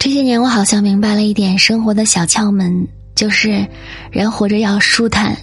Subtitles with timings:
[0.00, 3.68] 这些年，我好像明白了一点生活的小窍门，就是
[4.10, 5.36] 人活着要舒坦，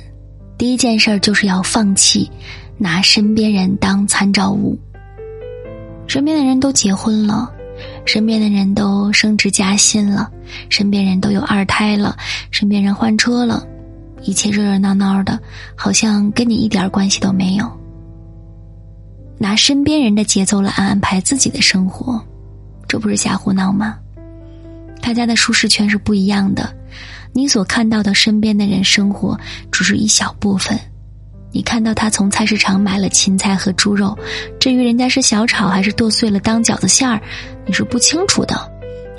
[0.58, 2.28] 第一件事就是要放弃
[2.76, 4.76] 拿身边人当参照物。
[6.08, 7.54] 身边的人都结婚了，
[8.04, 10.28] 身边的人都升职加薪了，
[10.70, 12.18] 身边人都有二胎了，
[12.50, 13.64] 身边人换车了，
[14.24, 15.40] 一切热热闹闹的，
[15.76, 17.72] 好像跟你一点关系都没有。
[19.38, 22.20] 拿身边人的节奏来安排自己的生活，
[22.88, 23.96] 这不是瞎胡闹吗？
[25.08, 26.70] 大家的舒适圈是不一样的，
[27.32, 29.40] 你所看到的身边的人生活
[29.72, 30.78] 只是一小部分。
[31.50, 34.20] 你看到他从菜市场买了芹菜和猪肉，
[34.60, 37.22] 至于人家是小炒还是剁碎了当饺子馅儿，
[37.66, 38.70] 你是不清楚的。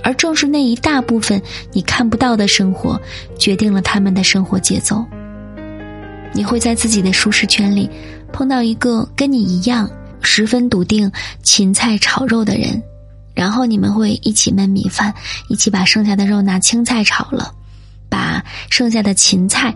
[0.02, 1.40] 而正是那一大部分
[1.72, 3.00] 你看不到的生活，
[3.38, 5.02] 决定了他们的生活节奏。
[6.34, 7.88] 你会在自己的舒适圈里
[8.30, 11.10] 碰到一个跟你一样十分笃定
[11.42, 12.78] 芹菜炒肉的人。
[13.38, 15.14] 然后你们会一起焖米饭，
[15.46, 17.54] 一起把剩下的肉拿青菜炒了，
[18.08, 19.72] 把剩下的芹菜，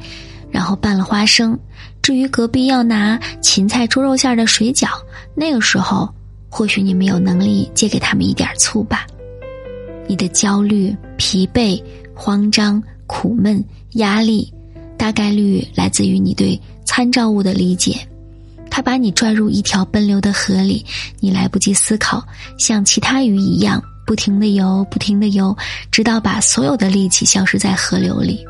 [0.50, 1.56] 然后拌了花生。
[2.02, 4.88] 至于隔壁要拿芹菜猪肉馅的水饺，
[5.36, 6.12] 那个时候
[6.48, 9.06] 或许你们有能力借给他们一点醋吧。
[10.08, 11.80] 你的焦虑、疲惫、
[12.16, 14.52] 慌张、苦闷、压力，
[14.98, 17.96] 大概率来自于你对参照物的理解。
[18.74, 20.82] 他把你拽入一条奔流的河里，
[21.20, 22.24] 你来不及思考，
[22.56, 25.54] 像其他鱼一样不停的游，不停的游，
[25.90, 28.42] 直到把所有的力气消失在河流里。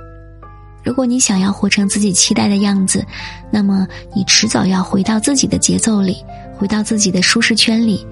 [0.85, 3.05] 如果你想要活成自己期待的样子，
[3.51, 3.85] 那么
[4.15, 6.17] 你迟早要回到自己的节奏里，
[6.57, 8.07] 回到自己的舒适圈里，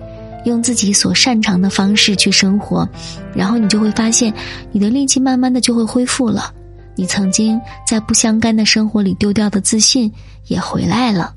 [0.46, 2.88] 用自己所擅长的方式去生活，
[3.32, 4.34] 然后你就会发现，
[4.72, 6.52] 你的力气慢慢的就会恢复了，
[6.96, 10.12] 你曾经在不相干的生活里丢掉的自信
[10.48, 11.34] 也回来了。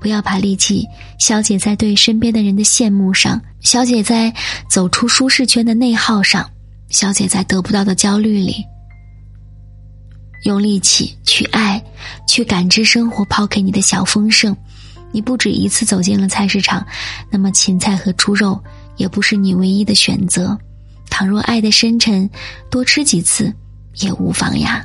[0.00, 0.86] 不要把力气
[1.18, 4.32] 消解在对身边的人的羡慕上，消解在
[4.70, 6.48] 走出舒适圈的内耗上，
[6.88, 8.64] 消解在得不到的焦虑里。
[10.44, 11.82] 用力气去爱，
[12.28, 14.56] 去感知生活抛给你的小丰盛。
[15.10, 16.86] 你不止一次走进了菜市场，
[17.30, 18.62] 那么芹菜和猪肉
[18.96, 20.56] 也不是你唯一的选择。
[21.10, 22.28] 倘若爱的深沉，
[22.70, 23.52] 多吃几次
[23.96, 24.84] 也无妨呀。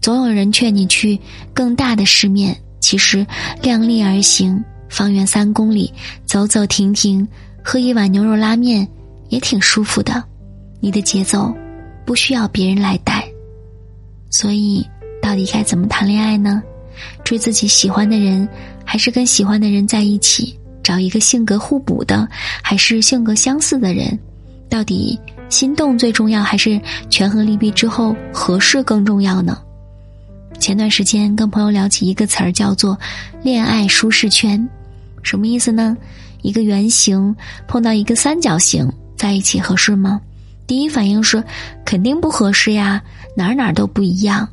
[0.00, 1.18] 总有人劝你去
[1.52, 2.56] 更大的世面。
[2.90, 3.24] 其实，
[3.62, 5.92] 量力而行，方圆三公里
[6.26, 7.24] 走走停停，
[7.62, 8.84] 喝一碗牛肉拉面
[9.28, 10.20] 也挺舒服的。
[10.80, 11.54] 你的节奏
[12.04, 13.24] 不需要别人来带，
[14.28, 14.84] 所以
[15.22, 16.60] 到底该怎么谈恋爱呢？
[17.22, 18.48] 追自己喜欢的人，
[18.84, 20.58] 还是跟喜欢的人在一起？
[20.82, 22.28] 找一个性格互补的，
[22.60, 24.18] 还是性格相似的人？
[24.68, 25.16] 到底
[25.48, 29.62] 心动最重要，还是权衡利弊之后合适更重要呢？
[30.60, 32.96] 前段时间跟朋友聊起一个词儿，叫做
[33.42, 34.68] “恋爱舒适圈”，
[35.24, 35.96] 什么意思呢？
[36.42, 37.34] 一个圆形
[37.66, 40.20] 碰到一个三角形在一起合适吗？
[40.66, 41.42] 第一反应是
[41.84, 43.02] 肯定不合适呀，
[43.34, 44.46] 哪儿哪儿都不一样。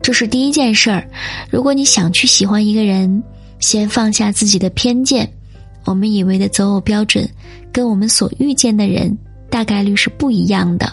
[0.00, 1.06] 这是第一件事儿。
[1.50, 3.22] 如果你想去喜欢一个人，
[3.60, 5.28] 先放下自己的偏见。
[5.84, 7.28] 我们以为的择偶标准，
[7.72, 9.16] 跟我们所遇见的人
[9.50, 10.92] 大概率是不一样的。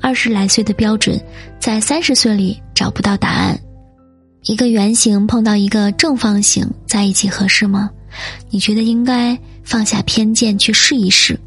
[0.00, 1.20] 二十来岁的标准，
[1.58, 3.58] 在三十岁里找不到答案。
[4.42, 7.88] 一个圆形碰到一个正方形在一起合适吗？
[8.50, 11.38] 你觉得应该放下偏见去试一试。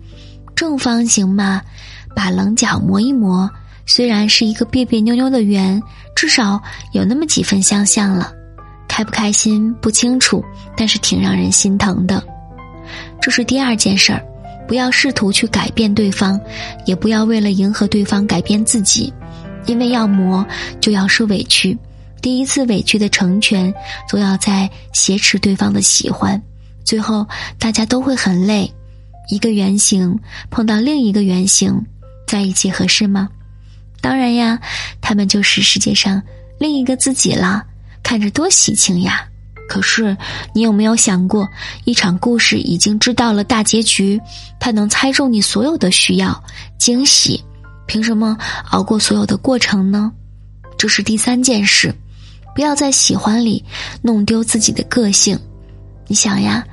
[0.56, 1.62] 正方形嘛，
[2.16, 3.50] 把棱角磨一磨，
[3.86, 5.82] 虽然是一个别别扭扭的圆，
[6.16, 6.60] 至少
[6.94, 8.34] 有那么几分相像了。
[8.88, 10.44] 开不开心不清楚，
[10.76, 12.24] 但是挺让人心疼的。
[13.22, 14.24] 这是第二件事儿。
[14.68, 16.38] 不要试图去改变对方，
[16.86, 19.14] 也不要为了迎合对方改变自己，
[19.68, 20.46] 因为要磨
[20.82, 21.78] 就要受委屈。
[22.20, 23.72] 第一次委屈的成全，
[24.10, 26.42] 总要在挟持对方的喜欢，
[26.84, 27.26] 最后
[27.60, 28.70] 大家都会很累。
[29.30, 30.18] 一个圆形
[30.50, 31.86] 碰到另一个圆形，
[32.26, 33.30] 在一起合适吗？
[34.02, 34.60] 当然呀，
[35.02, 36.22] 他们就是世界上
[36.60, 37.64] 另一个自己了，
[38.02, 39.28] 看着多喜庆呀。
[39.68, 40.16] 可是，
[40.54, 41.48] 你有没有想过，
[41.84, 44.20] 一场故事已经知道了大结局，
[44.62, 46.42] 他能猜中你所有的需要
[46.78, 47.44] 惊喜，
[47.88, 48.38] 凭什么
[48.70, 50.12] 熬过所有的过程呢？
[50.78, 51.92] 这是第三件事，
[52.54, 53.64] 不要在喜欢里
[54.04, 55.40] 弄丢自己的个性。
[56.06, 56.64] 你想呀，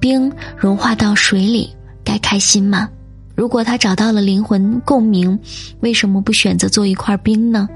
[0.00, 1.70] 冰融化到水里，
[2.02, 2.88] 该开心吗？
[3.34, 5.38] 如果他找到了灵魂共鸣，
[5.80, 7.68] 为什么不选择做一块冰呢？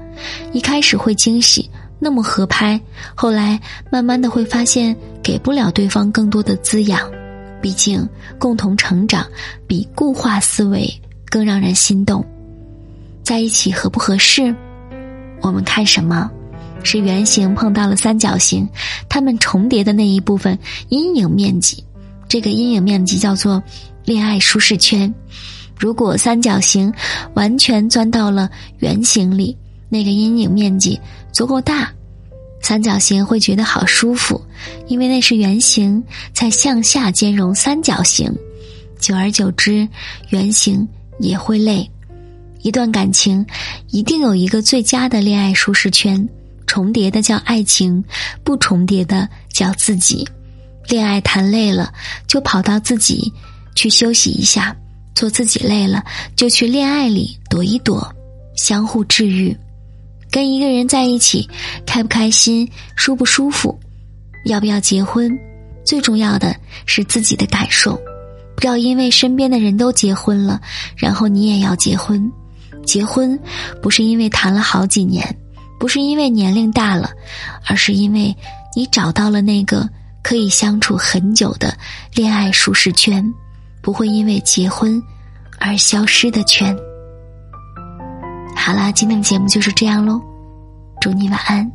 [0.51, 1.69] 一开始会惊喜。
[1.99, 2.79] 那么合拍，
[3.15, 3.59] 后来
[3.91, 6.99] 慢慢的会发现给不了对方更多的滋养，
[7.59, 8.07] 毕竟
[8.37, 9.25] 共同成长
[9.65, 10.87] 比固化思维
[11.27, 12.23] 更让人心动。
[13.27, 14.55] 在一起合不合适？
[15.41, 16.31] 我们看什么？
[16.81, 18.65] 是圆形碰到了三角形，
[19.09, 20.57] 它们重叠的那一部分
[20.87, 21.83] 阴影面积，
[22.29, 23.61] 这个阴影面积叫做
[24.05, 25.13] 恋爱舒适圈。
[25.77, 26.89] 如果三角形
[27.33, 29.57] 完全钻到了圆形里，
[29.89, 30.97] 那个阴影面积
[31.33, 31.91] 足够大，
[32.61, 34.41] 三角形会觉得好舒服，
[34.87, 36.01] 因为那是圆形
[36.31, 38.33] 在向下兼容三角形。
[39.01, 39.85] 久而久之，
[40.29, 40.87] 圆形
[41.19, 41.91] 也会累。
[42.61, 43.45] 一段感情
[43.89, 46.27] 一定有一个最佳的恋爱舒适圈，
[46.65, 48.03] 重叠的叫爱情，
[48.43, 50.27] 不重叠的叫自己。
[50.89, 51.93] 恋爱谈累了，
[52.27, 53.31] 就跑到自己
[53.75, 54.75] 去休息一下；
[55.13, 56.03] 做自己累了，
[56.35, 58.07] 就去恋爱里躲一躲，
[58.55, 59.55] 相互治愈。
[60.31, 61.49] 跟一个人在一起，
[61.85, 63.77] 开不开心，舒不舒服，
[64.45, 65.31] 要不要结婚，
[65.85, 66.55] 最重要的
[66.85, 67.99] 是自己的感受。
[68.55, 70.59] 不要因为身边的人都结婚了，
[70.95, 72.31] 然后你也要结婚。
[72.87, 73.37] 结婚
[73.81, 75.37] 不是因为谈了好几年，
[75.77, 77.11] 不是因为年龄大了，
[77.67, 78.35] 而是因为
[78.75, 79.87] 你找到了那个
[80.23, 81.77] 可以相处很久的
[82.15, 83.23] 恋爱舒适圈，
[83.83, 84.99] 不会因为结婚
[85.59, 86.75] 而消失的圈。
[88.55, 90.19] 好啦，今天的节目就是这样喽，
[91.01, 91.69] 祝你晚安，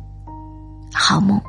[0.93, 1.39] 好梦。